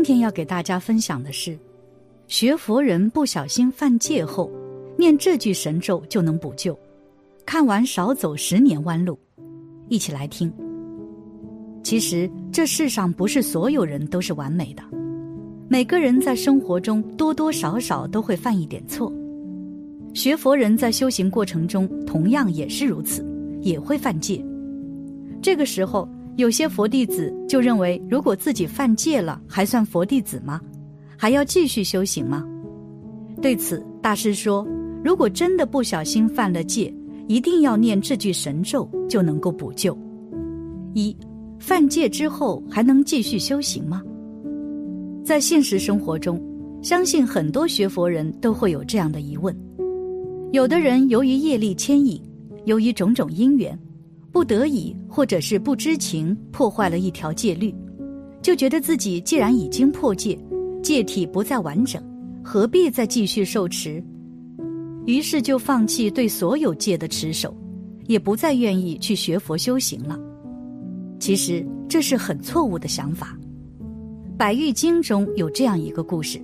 [0.00, 1.58] 今天要给大家分享的是，
[2.26, 4.50] 学佛人不小心犯戒后，
[4.96, 6.74] 念这句神咒就能补救。
[7.44, 9.18] 看完少走十年弯路，
[9.90, 10.50] 一起来听。
[11.82, 14.82] 其实这世上不是所有人都是完美的，
[15.68, 19.12] 每个人在生活中多多少少都会犯一点错。
[20.14, 23.22] 学佛人在修行过程中同样也是如此，
[23.60, 24.42] 也会犯戒。
[25.42, 26.08] 这个时候，
[26.40, 30.58] 有些佛弟子就认为，如果自己犯戒了，还算佛弟子吗？
[31.14, 32.42] 还要继续修行吗？
[33.42, 34.66] 对此，大师说：
[35.04, 36.92] 如果真的不小心犯了戒，
[37.28, 39.94] 一定要念这句神咒，就能够补救。
[40.94, 41.14] 一，
[41.58, 44.02] 犯戒之后还能继续修行吗？
[45.22, 46.42] 在现实生活中，
[46.80, 49.54] 相信很多学佛人都会有这样的疑问。
[50.52, 52.18] 有的人由于业力牵引，
[52.64, 53.78] 由于种种因缘，
[54.32, 57.74] 不得已或者是不知情破坏了一条戒律，
[58.40, 60.38] 就觉得自己既然已经破戒，
[60.82, 62.02] 戒体不再完整，
[62.42, 64.02] 何必再继续受持？
[65.06, 67.56] 于是就放弃对所有戒的持守，
[68.06, 70.18] 也不再愿意去学佛修行了。
[71.18, 73.36] 其实这是很错误的想法。
[74.36, 76.40] 《百喻经》中有这样一个故事：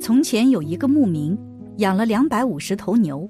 [0.00, 1.36] 从前有一个牧民。
[1.76, 3.26] 养了两百五十头牛，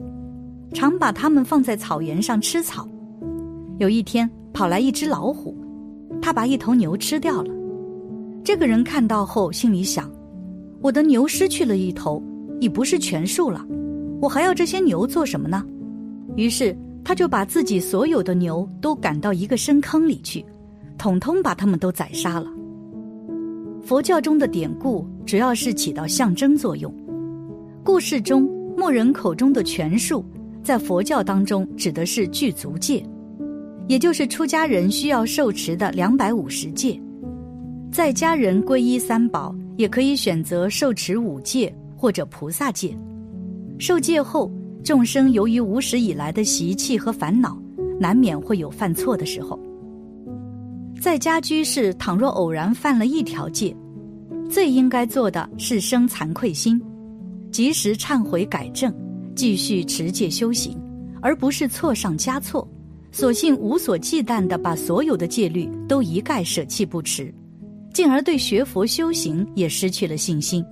[0.75, 2.89] 常把它们放在草原上吃草。
[3.81, 5.57] 有一天，跑来一只老虎，
[6.21, 7.51] 他把一头牛吃掉了。
[8.45, 10.11] 这个人看到后，心里想：
[10.83, 12.23] 我的牛失去了一头，
[12.61, 13.67] 已不是全数了，
[14.21, 15.65] 我还要这些牛做什么呢？
[16.37, 20.45] 于是，他就把自己所有的牛都赶到一个深坑里去，
[20.99, 22.53] 统统把它们都宰杀了。
[23.83, 26.95] 佛教中的典故主要是起到象征作用。
[27.83, 28.43] 故事中，
[28.77, 30.23] 牧人口中的全数，
[30.63, 33.03] 在佛教当中指的是具足戒，
[33.91, 36.97] 也就是出家人需要受持的两百五十戒。
[37.91, 42.97] 在家人皈依三宝，也可以选择受持五戒或者菩萨戒。
[43.81, 44.49] 受戒后，
[44.85, 47.61] 众生由于无始以来的习气和烦恼，
[47.99, 49.59] 难免会有犯错的时候。
[51.01, 53.77] 在家居士倘若偶然犯了一条戒，
[54.49, 56.81] 最应该做的是生惭愧心。
[57.51, 58.95] 及时忏悔改正，
[59.35, 60.81] 继续持戒修行，
[61.21, 62.65] 而不是错上加错，
[63.13, 67.33] 索性无所忌惮地把所有的戒律都一概舍弃不持，
[67.93, 70.65] 进而对学佛修行也失去了信心。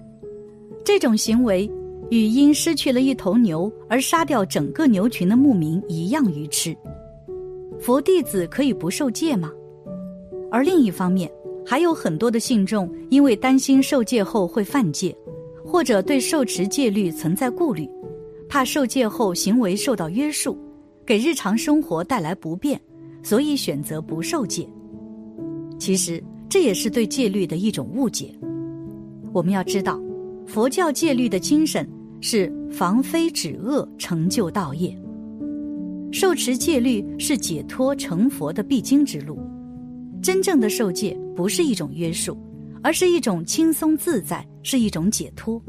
[0.84, 1.70] 这种行为
[2.10, 6.76] 与因失去了一头牛而杀掉整个牛群的牧民一样愚痴。
[7.80, 9.52] 佛弟子可以不受戒吗？
[10.50, 11.30] 而另一方面，
[11.66, 15.14] 还有很多的信众因为担心受戒后会犯戒。
[15.70, 17.86] 或者对受持戒律存在顾虑，
[18.48, 20.56] 怕受戒后行为受到约束，
[21.08, 22.78] 给日常生活带来不便，
[23.22, 24.68] 所以选择不受戒。
[25.78, 28.30] 其实这也是对戒律的一种误解。
[29.32, 29.98] 我们要知道，
[30.46, 31.88] 佛教戒律的精神
[32.20, 34.94] 是防非止恶，成就道业。
[36.12, 39.38] 受持戒律是解脱成佛的必经之路。
[40.20, 42.36] 真正的受戒不是一种约束。
[42.80, 45.60] 而是一种轻松自在，是一种解脱。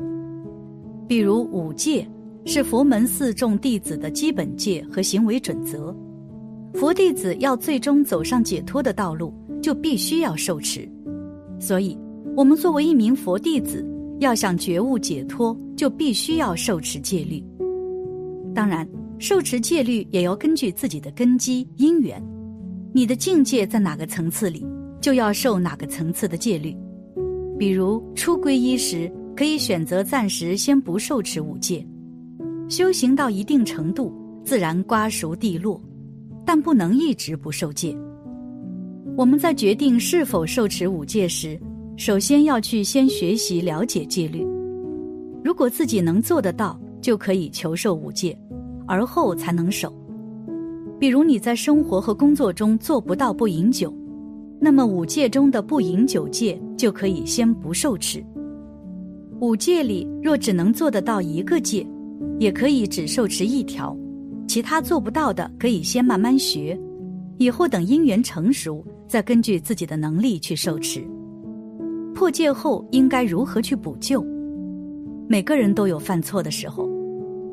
[1.08, 2.08] 比如五戒
[2.46, 5.96] 是佛门四众弟子的基本戒和行为准则，
[6.74, 10.90] 佛弟子要最终走上解脱的道路，就必须要受持。
[11.60, 11.98] 所以，
[12.36, 13.86] 我们作为一名佛弟子，
[14.20, 17.44] 要想觉悟解脱，就必须要受持戒律。
[18.56, 18.88] 当然，
[19.20, 22.24] 受持戒律也要根据自己的根基因缘，
[22.94, 24.66] 你的境界在哪个层次里，
[25.02, 26.76] 就要受哪个层次的戒律。
[27.58, 31.86] 比如初皈依时，可以选择暂时先不受持五戒；
[32.69, 34.13] 修行到一定程度，
[34.44, 35.81] 自然瓜熟蒂落，
[36.46, 37.97] 但不能一直不受戒。
[39.18, 41.59] 我们在决定是否受持五戒时，
[41.97, 44.46] 首先要去先学习了解戒律。
[45.44, 48.40] 如果自己能做得到，就可以求受五戒，
[48.85, 49.91] 而后才能守。
[51.00, 53.91] 比如你在生活和工作中做不到不饮酒。
[54.59, 58.23] 那么五戒中的不饮酒戒就可以先不受持。
[59.40, 61.84] 五戒里若只能做得到一个戒，
[62.40, 63.96] 也可以只受持一条，
[64.47, 66.80] 其他做不到的可以先慢慢学，
[67.38, 71.06] 以后等因缘成熟，再根据自己的能力去受持。
[72.16, 74.26] 破戒后应该如何去补救？
[75.28, 76.90] 每个人都有犯错的时候，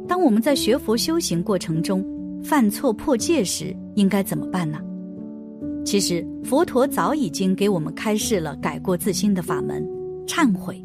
[0.09, 2.05] 当我们在学佛修行过程中
[2.43, 4.79] 犯错破戒时，应该怎么办呢？
[5.85, 9.87] 其实佛陀早已经给我们开示了改过自新的法门——
[10.27, 10.83] 忏悔。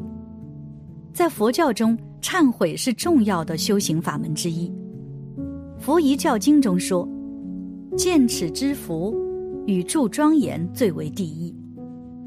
[1.12, 4.68] 在佛教中，忏悔是重要的修行法门之一。
[5.78, 7.06] 《佛遗教经》中说
[7.98, 9.14] ：“见耻之福，
[9.66, 11.52] 与住庄严最为第一。”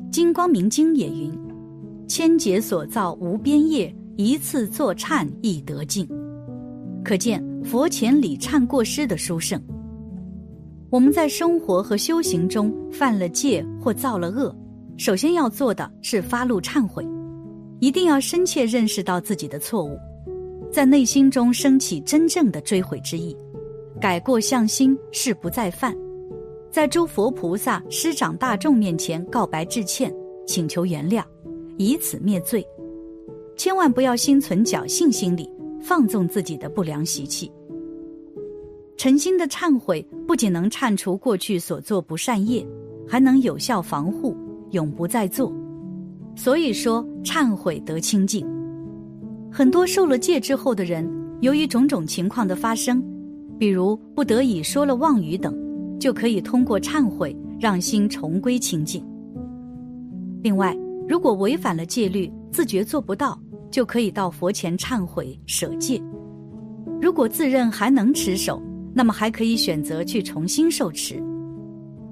[0.11, 1.31] 《金光明经》也云
[2.07, 6.07] ：“千劫所造无边业，一次作忏亦得尽。
[7.03, 9.61] 可见佛前礼忏过失的殊胜。
[10.89, 14.55] 我们在生活和修行中犯了戒或造了恶，
[14.97, 17.05] 首先要做的是发露忏悔，
[17.79, 19.97] 一定要深切认识到自己的错误，
[20.71, 23.35] 在内心中升起真正的追悔之意，
[23.99, 25.95] 改过向新，誓不再犯，
[26.71, 30.13] 在诸佛菩萨、师长大众面前告白致歉，
[30.47, 31.23] 请求原谅，
[31.77, 32.65] 以此灭罪。
[33.57, 35.49] 千万不要心存侥幸心理，
[35.81, 37.51] 放纵自己的不良习气。
[38.97, 42.65] 诚心的忏悔不仅能忏除过去所做不善业，
[43.07, 44.35] 还能有效防护，
[44.71, 45.53] 永不再做。
[46.35, 48.45] 所以说，忏悔得清净。
[49.51, 51.09] 很多受了戒之后的人，
[51.41, 53.03] 由于种种情况的发生，
[53.57, 55.57] 比如不得已说了妄语等，
[55.99, 59.03] 就可以通过忏悔让心重归清净。
[60.43, 60.75] 另外，
[61.07, 63.39] 如果违反了戒律，自觉做不到，
[63.71, 66.01] 就可以到佛前忏悔舍戒。
[67.01, 68.61] 如果自认还能持守，
[68.93, 71.21] 那么还可以选择去重新受持，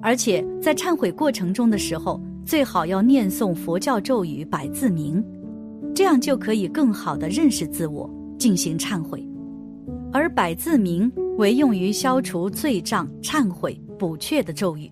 [0.00, 5.24] 而且在忏悔过程中的时候，最好要念诵佛教咒语百字明，
[5.94, 8.08] 这样就可以更好的认识自我，
[8.38, 9.26] 进行忏悔。
[10.12, 14.90] 而百字明为用于消除罪障、忏悔、补阙的咒语，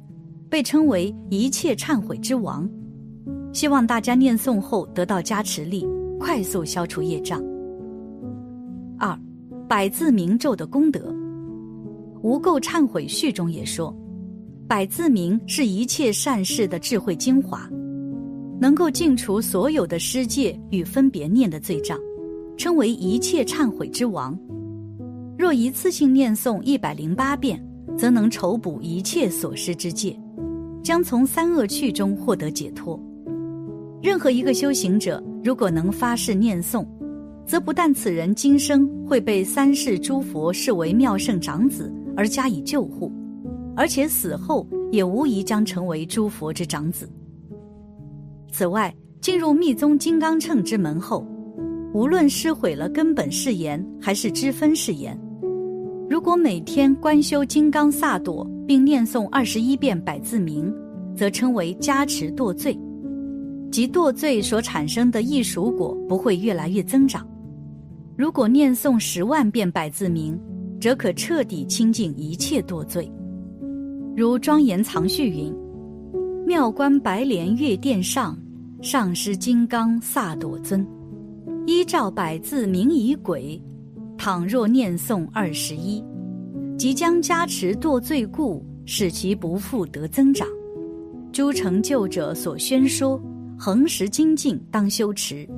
[0.48, 2.68] 被称为一切忏悔之王。
[3.52, 5.86] 希望大家念诵后得到加持力，
[6.18, 7.42] 快速消除业障。
[8.98, 9.16] 二，
[9.68, 11.14] 百字明咒的功德。
[12.22, 13.94] 无垢忏悔序中也说，
[14.68, 17.68] 百字明是一切善事的智慧精华，
[18.58, 21.98] 能够净除所有的失戒与分别念的罪障，
[22.56, 24.38] 称为一切忏悔之王。
[25.36, 27.62] 若一次性念诵一百零八遍，
[27.98, 30.18] 则能筹补一切所失之戒，
[30.82, 32.98] 将从三恶趣中获得解脱。
[34.02, 36.86] 任何一个修行者，如果能发誓念诵，
[37.44, 41.92] 则不但此人今生会被三世诸佛视为妙圣长子。
[42.14, 43.10] 而加以救护，
[43.76, 47.08] 而且死后也无疑将成为诸佛之长子。
[48.50, 51.26] 此外，进入密宗金刚乘之门后，
[51.94, 55.18] 无论失毁了根本誓言还是支分誓言，
[56.10, 60.72] 如果每天观修金刚萨埵，并念诵二十一遍百字明，
[61.16, 62.78] 则称为加持堕罪，
[63.70, 67.26] 即堕罪所产生的异熟果不会越来越增长。
[68.16, 70.38] 如果念诵十万遍百字明，
[70.80, 73.10] 则可彻底清净一切堕罪，
[74.14, 75.50] 如庄严藏序云
[76.46, 78.36] ：“妙观白莲月殿上，
[78.82, 80.86] 上师金刚萨埵尊，
[81.66, 83.58] 依照百字明仪轨，
[84.18, 86.04] 倘若念诵二十一，
[86.76, 90.46] 即将加持堕罪故，使其不复得增长。
[91.32, 93.18] 诸成就者所宣说，
[93.58, 95.48] 恒时精进当修持。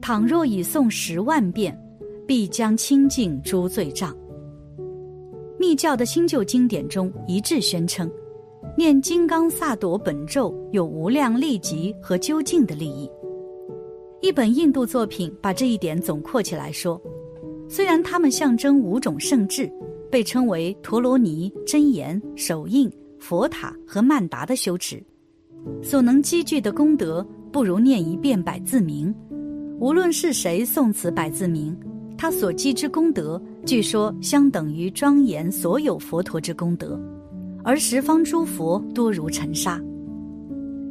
[0.00, 1.78] 倘若已诵十万遍，
[2.26, 4.12] 必将清净诸罪障。”
[5.72, 8.06] 密教的新旧经典中一致宣称，
[8.76, 13.10] 念金刚萨埵本咒有无量利极和究竟的利益。
[14.20, 17.00] 一本印度作品把这一点总括起来说：
[17.70, 19.66] 虽然它们象征五种圣智，
[20.10, 25.02] 被称为陀罗尼、真言、手印、佛塔和曼达的修持，
[25.82, 29.10] 所能积聚的功德不如念一遍百字明。
[29.80, 31.74] 无论是谁诵此百字明，
[32.16, 33.40] 他所积之功德。
[33.64, 37.00] 据说相等于庄严所有佛陀之功德，
[37.62, 39.80] 而十方诸佛多如尘沙。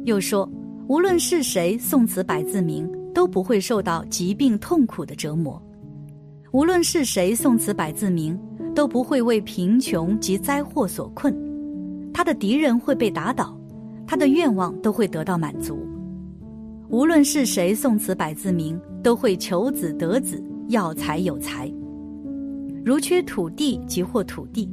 [0.04, 0.48] 又说，
[0.88, 5.60] 无论是谁诵此百字明，都不会受到疾病痛苦的折磨；
[6.50, 8.38] 无论是谁诵此百字明，
[8.74, 11.34] 都不会为贫穷及灾祸所困。
[12.12, 13.56] 他的敌人会被打倒，
[14.06, 15.78] 他的愿望都会得到满足。
[16.88, 21.70] 无论是谁诵此百字明，都会求子得子，要财有财。
[22.82, 24.66] 如缺土地即获土地，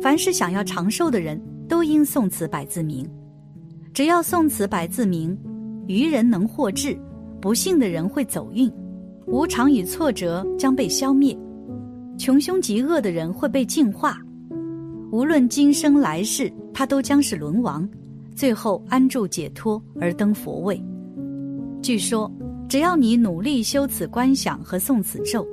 [0.00, 3.04] 凡是想要长寿的人都应诵此百字明。
[3.92, 5.36] 只要诵此百字明，
[5.88, 6.96] 愚人能获智，
[7.40, 8.72] 不幸的人会走运，
[9.26, 11.36] 无常与挫折将被消灭，
[12.16, 14.16] 穷凶极恶的人会被净化。
[15.10, 17.86] 无论今生来世，他都将是轮王，
[18.36, 20.80] 最后安住解脱而登佛位。
[21.82, 22.30] 据说，
[22.68, 25.46] 只要你努力修此观想和诵此咒。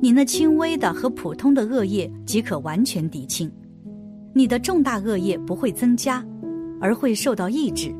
[0.00, 3.50] 你那轻微的和普通的恶业即可完全抵清，
[4.34, 6.22] 你的重大恶业不会增加，
[6.80, 7.94] 而会受到抑制，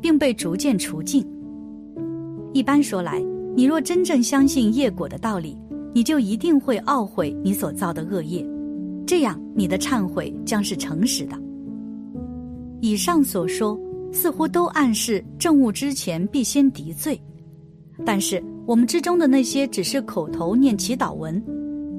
[0.00, 1.26] 并被逐渐除尽。
[2.54, 3.22] 一般说来，
[3.54, 5.58] 你若真正相信业果的道理，
[5.92, 8.42] 你就一定会懊悔你所造的恶业，
[9.06, 11.38] 这样你的忏悔将是诚实的。
[12.80, 13.78] 以上所说
[14.10, 17.20] 似乎都暗示正悟之前必先敌罪，
[18.04, 21.42] 但是我们之中的那些只是口头念祈祷文，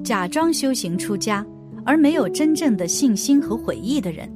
[0.03, 1.45] 假装修行出家，
[1.83, 4.29] 而没有真正的信心和悔意的人，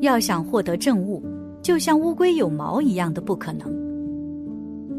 [0.00, 1.22] 要想获得正悟，
[1.60, 3.70] 就像乌龟有毛一样的不可能。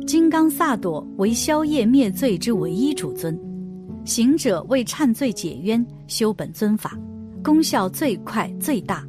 [0.05, 3.39] 金刚萨埵为消业灭罪之唯一主尊，
[4.05, 6.97] 行者为忏罪解冤修本尊法，
[7.41, 9.03] 功效最快最大，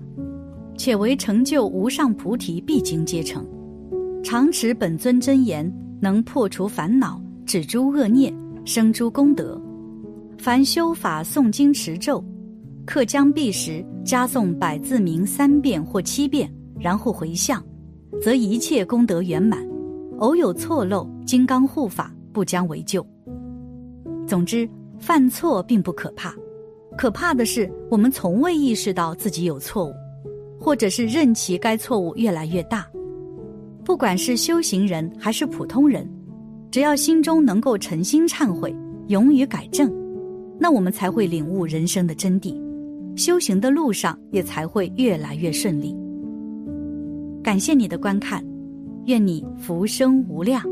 [0.79, 3.45] 且为成就无上菩提必经阶成。
[4.23, 5.71] 常持本尊真言，
[6.05, 8.31] 能破除烦恼，止诸恶孽，
[8.67, 9.59] 生诸功德。
[10.37, 12.23] 凡修法诵经持咒，
[12.85, 17.65] 刻将毕时，加诵百字明三遍或七遍，然后回向，
[18.21, 19.67] 则一切功德圆满。
[20.19, 23.05] 偶有错漏，金刚护法不将为救。
[24.27, 24.69] 总之，
[24.99, 26.35] 犯错并不可怕，
[26.99, 29.95] 可怕的是我们从未意识到自己有错误，
[30.61, 32.87] 或者是任其该错误越来越大。
[33.85, 36.09] 不管是修行人还是普通人，
[36.71, 38.75] 只要心中能够诚心忏悔，
[39.09, 39.93] 勇于改正，
[40.59, 42.57] 那我们才会领悟人生的真谛，
[43.17, 45.95] 修行的路上也才会越来越顺利。
[47.43, 48.43] 感谢你的观看。
[49.07, 50.63] 愿你福生无量。